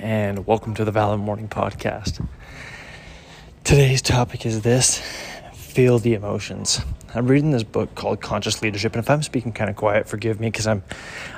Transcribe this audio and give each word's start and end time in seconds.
and 0.00 0.46
welcome 0.46 0.72
to 0.72 0.82
the 0.82 0.90
Valor 0.90 1.18
Morning 1.18 1.46
Podcast. 1.46 2.26
Today's 3.64 4.00
topic 4.00 4.46
is 4.46 4.62
this 4.62 4.98
feel 5.52 5.98
the 5.98 6.14
emotions. 6.14 6.80
I'm 7.14 7.26
reading 7.26 7.50
this 7.50 7.64
book 7.64 7.94
called 7.94 8.22
Conscious 8.22 8.62
Leadership, 8.62 8.94
and 8.94 9.04
if 9.04 9.10
I'm 9.10 9.22
speaking 9.22 9.52
kind 9.52 9.68
of 9.68 9.76
quiet, 9.76 10.08
forgive 10.08 10.40
me 10.40 10.46
because 10.46 10.66
I'm 10.66 10.82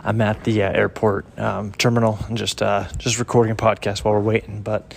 I'm 0.04 0.20
at 0.20 0.45
the 0.45 0.62
uh, 0.62 0.70
airport 0.70 1.27
um, 1.40 1.73
terminal 1.73 2.20
and 2.28 2.38
just 2.38 2.62
uh, 2.62 2.87
just 2.98 3.18
recording 3.18 3.51
a 3.51 3.56
podcast 3.56 4.04
while 4.04 4.14
we're 4.14 4.20
waiting. 4.20 4.62
But 4.62 4.95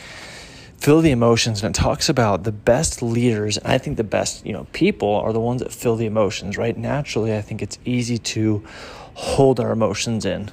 feel 0.77 1.01
the 1.01 1.11
emotions, 1.11 1.63
and 1.63 1.75
it 1.75 1.79
talks 1.79 2.07
about 2.07 2.43
the 2.43 2.51
best 2.51 3.01
leaders, 3.01 3.57
and 3.57 3.67
I 3.67 3.79
think 3.79 3.97
the 3.97 4.03
best 4.03 4.45
you 4.45 4.53
know 4.53 4.67
people 4.73 5.15
are 5.15 5.33
the 5.33 5.39
ones 5.39 5.63
that 5.63 5.73
feel 5.73 5.95
the 5.95 6.05
emotions. 6.05 6.55
Right? 6.55 6.77
Naturally, 6.77 7.35
I 7.35 7.41
think 7.41 7.63
it's 7.63 7.79
easy 7.83 8.19
to 8.19 8.63
hold 9.15 9.59
our 9.59 9.71
emotions 9.71 10.23
in 10.23 10.51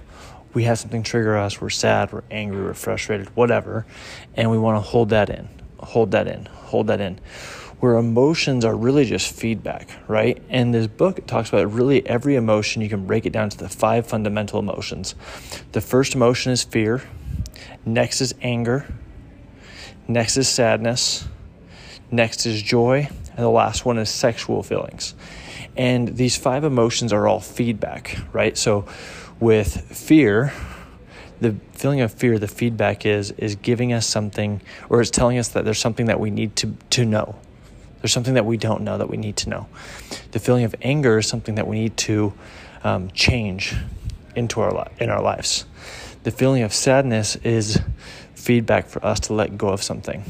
we 0.55 0.65
have 0.65 0.79
something 0.79 1.03
trigger 1.03 1.37
us, 1.37 1.61
we're 1.61 1.71
sad, 1.71 2.13
we're 2.13 2.23
angry, 2.31 2.63
we're 2.63 2.75
frustrated, 2.75 3.35
whatever, 3.37 3.87
and 4.35 4.51
we 4.51 4.59
want 4.59 4.77
to 4.77 4.81
hold 4.81 5.11
that 5.11 5.31
in, 5.31 5.49
hold 5.79 6.11
that 6.13 6.29
in, 6.29 6.47
hold 6.47 6.89
that 6.89 7.01
in. 7.01 7.19
Where 7.81 7.97
emotions 7.97 8.65
are 8.65 8.77
really 8.77 9.05
just 9.05 9.35
feedback, 9.35 9.91
right? 10.07 10.41
And 10.49 10.73
this 10.73 10.87
book 10.87 11.27
talks 11.27 11.49
about 11.49 11.73
really 11.73 12.07
every 12.07 12.37
emotion, 12.37 12.81
you 12.81 12.89
can 12.89 13.07
break 13.07 13.27
it 13.27 13.33
down 13.33 13.51
to 13.51 13.59
the 13.59 13.69
five 13.69 14.07
fundamental 14.07 14.61
emotions. 14.61 15.17
The 15.73 15.81
first 15.81 16.15
emotion 16.15 16.53
is 16.53 16.63
fear, 16.63 17.03
next 17.85 18.21
is 18.21 18.35
anger, 18.41 18.87
next 20.07 20.37
is 20.37 20.49
sadness, 20.49 21.27
next 22.11 22.47
is 22.47 22.63
joy, 22.63 23.09
and 23.31 23.39
the 23.39 23.51
last 23.51 23.85
one 23.85 23.99
is 23.99 24.11
sexual 24.11 24.63
feelings. 24.63 25.15
And 25.77 26.17
these 26.17 26.37
five 26.37 26.65
emotions 26.65 27.13
are 27.13 27.27
all 27.27 27.41
feedback, 27.41 28.19
right? 28.33 28.57
So 28.57 28.87
with 29.43 29.91
fear, 29.91 30.53
the 31.41 31.57
feeling 31.73 32.01
of 32.01 32.13
fear, 32.13 32.39
the 32.39 32.47
feedback 32.47 33.05
is 33.05 33.33
is 33.33 33.57
giving 33.57 33.93
us 33.93 34.07
something 34.07 34.63
or 34.89 35.01
it's 35.01 35.11
telling 35.11 35.37
us 35.37 35.49
that 35.49 35.65
there's 35.65 35.81
something 35.81 36.07
that 36.07 36.21
we 36.21 36.31
need 36.31 36.55
to 36.55 36.77
to 36.91 37.05
know. 37.05 37.35
There's 38.01 38.13
something 38.13 38.35
that 38.35 38.47
we 38.47 38.57
don't 38.57 38.83
know 38.83 38.99
that 38.99 39.11
we 39.11 39.17
need 39.17 39.37
to 39.39 39.49
know. 39.49 39.67
The 40.31 40.39
feeling 40.39 40.65
of 40.65 40.77
anger 40.81 41.19
is 41.19 41.27
something 41.27 41.57
that 41.57 41.67
we 41.67 41.81
need 41.81 41.97
to 41.99 42.33
um, 42.85 43.11
change 43.11 43.75
into 44.37 44.61
our 44.61 44.73
li- 44.73 44.93
in 45.01 45.11
our 45.11 45.21
lives. 45.21 45.65
The 46.23 46.31
feeling 46.31 46.63
of 46.63 46.73
sadness 46.73 47.35
is 47.37 47.81
feedback 48.37 48.87
for 48.87 49.05
us 49.05 49.19
to 49.21 49.35
let 49.35 49.59
go 49.59 49.71
of 49.71 49.83
something. 49.83 50.25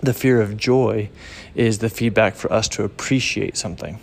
The 0.00 0.14
fear 0.14 0.40
of 0.40 0.56
joy 0.56 1.10
is 1.54 1.78
the 1.78 1.90
feedback 1.90 2.36
for 2.36 2.50
us 2.50 2.68
to 2.70 2.84
appreciate 2.84 3.58
something 3.58 3.98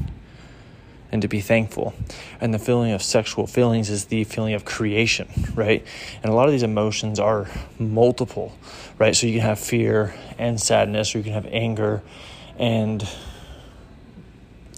and 1.16 1.22
to 1.22 1.30
be 1.30 1.40
thankful. 1.40 1.94
And 2.42 2.54
the 2.54 2.60
feeling 2.60 2.92
of 2.92 3.02
sexual 3.02 3.48
feelings 3.48 3.90
is 3.90 4.06
the 4.06 4.26
feeling 4.26 4.54
of 4.54 4.66
creation, 4.66 5.30
right? 5.56 5.82
And 6.22 6.32
a 6.32 6.36
lot 6.36 6.46
of 6.46 6.52
these 6.52 6.62
emotions 6.62 7.22
are 7.22 7.48
multiple, 7.80 8.54
right? 9.00 9.16
So 9.16 9.26
you 9.26 9.34
can 9.34 9.42
have 9.42 9.58
fear 9.58 10.14
and 10.38 10.60
sadness, 10.60 11.16
or 11.16 11.20
you 11.20 11.24
can 11.24 11.32
have 11.34 11.48
anger 11.48 12.04
and 12.60 13.08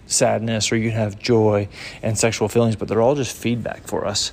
sadness, 0.06 0.70
or 0.70 0.76
you 0.76 0.90
can 0.90 0.98
have 0.98 1.18
joy 1.18 1.68
and 2.02 2.16
sexual 2.16 2.48
feelings, 2.48 2.76
but 2.76 2.86
they're 2.86 3.02
all 3.02 3.16
just 3.16 3.36
feedback 3.36 3.88
for 3.88 4.06
us. 4.06 4.30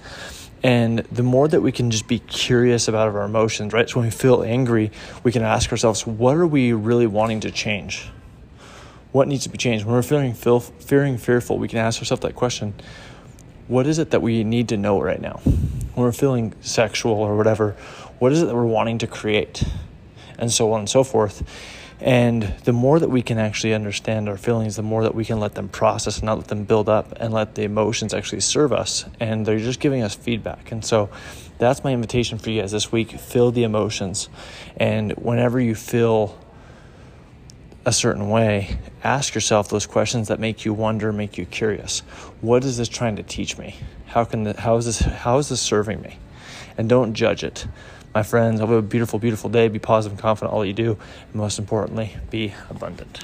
And 0.61 0.99
the 1.11 1.23
more 1.23 1.47
that 1.47 1.61
we 1.61 1.71
can 1.71 1.89
just 1.89 2.07
be 2.07 2.19
curious 2.19 2.88
about 2.88 3.07
our 3.07 3.23
emotions, 3.23 3.73
right? 3.73 3.89
So 3.89 3.99
when 3.99 4.05
we 4.05 4.11
feel 4.11 4.44
angry, 4.44 4.91
we 5.23 5.31
can 5.31 5.41
ask 5.41 5.71
ourselves, 5.71 6.05
what 6.05 6.38
are 6.38 6.45
we 6.45 6.71
really 6.71 7.07
wanting 7.07 7.39
to 7.39 7.51
change? 7.51 8.07
What 9.15 9.29
needs 9.29 9.43
to 9.43 9.49
be 9.49 9.57
changed. 9.57 9.85
When 9.85 9.95
we're 9.95 10.01
feeling 10.01 10.33
feel, 10.33 10.59
fearing 10.59 11.17
fearful, 11.17 11.57
we 11.57 11.69
can 11.69 11.79
ask 11.79 12.01
ourselves 12.01 12.21
that 12.23 12.35
question 12.35 12.73
what 13.69 13.87
is 13.87 13.97
it 13.97 14.11
that 14.11 14.21
we 14.21 14.43
need 14.43 14.67
to 14.69 14.77
know 14.77 15.01
right 15.01 15.21
now? 15.21 15.39
When 15.93 16.03
we're 16.05 16.11
feeling 16.11 16.53
sexual 16.59 17.13
or 17.13 17.37
whatever, 17.37 17.77
what 18.19 18.33
is 18.33 18.41
it 18.41 18.47
that 18.47 18.53
we're 18.53 18.65
wanting 18.65 18.97
to 18.99 19.07
create? 19.07 19.63
And 20.37 20.51
so 20.51 20.73
on 20.73 20.79
and 20.79 20.89
so 20.89 21.05
forth. 21.05 21.49
And 22.01 22.43
the 22.65 22.73
more 22.73 22.99
that 22.99 23.09
we 23.09 23.21
can 23.21 23.37
actually 23.37 23.73
understand 23.73 24.27
our 24.27 24.35
feelings, 24.35 24.75
the 24.75 24.83
more 24.83 25.03
that 25.03 25.15
we 25.15 25.23
can 25.23 25.39
let 25.39 25.55
them 25.55 25.69
process 25.69 26.17
and 26.17 26.25
not 26.25 26.37
let 26.37 26.49
them 26.49 26.65
build 26.65 26.89
up 26.89 27.13
and 27.17 27.33
let 27.33 27.55
the 27.55 27.63
emotions 27.63 28.13
actually 28.13 28.41
serve 28.41 28.73
us. 28.73 29.05
And 29.21 29.45
they're 29.45 29.59
just 29.59 29.79
giving 29.79 30.03
us 30.03 30.13
feedback. 30.13 30.73
And 30.73 30.83
so 30.83 31.09
that's 31.57 31.85
my 31.85 31.93
invitation 31.93 32.37
for 32.37 32.49
you 32.49 32.59
guys 32.59 32.73
this 32.73 32.91
week. 32.91 33.11
Feel 33.11 33.51
the 33.51 33.63
emotions. 33.63 34.27
And 34.75 35.13
whenever 35.13 35.57
you 35.57 35.73
feel 35.73 36.37
a 37.85 37.91
certain 37.91 38.29
way, 38.29 38.78
ask 39.03 39.35
yourself 39.35 39.69
those 39.69 39.85
questions 39.85 40.28
that 40.28 40.40
make 40.40 40.66
you 40.66 40.73
wonder, 40.73 41.13
make 41.13 41.38
you 41.38 41.46
curious. 41.46 42.00
What 42.41 42.63
is 42.63 42.78
this 42.78 42.90
trying 42.90 43.16
to 43.18 43.23
teach 43.23 43.57
me? 43.57 43.75
How 44.07 44.25
can 44.25 44.44
the, 44.44 44.59
how 44.59 44.78
is 44.78 44.85
this 44.85 45.00
how 45.00 45.38
is 45.38 45.50
this 45.50 45.62
serving 45.62 46.01
me? 46.01 46.18
And 46.78 46.90
don't 46.90 47.13
judge 47.13 47.44
it. 47.44 47.68
My 48.13 48.24
friends, 48.24 48.59
have 48.59 48.72
a 48.72 48.81
beautiful, 48.81 49.19
beautiful 49.19 49.50
day. 49.50 49.68
Be 49.68 49.78
positive 49.78 50.13
and 50.13 50.22
confident 50.22 50.53
all 50.53 50.66
you 50.66 50.74
do. 50.74 50.97
And 51.28 51.35
most 51.35 51.59
importantly, 51.59 52.16
be 52.29 52.53
abundant. 52.69 53.24